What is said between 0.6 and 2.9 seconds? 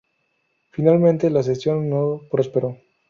Finalmente, la sesión no prosperó.